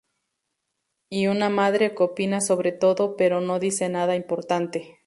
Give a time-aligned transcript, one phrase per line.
[1.11, 4.97] Y una madre que opina sobre todo, pero no dice nada importante.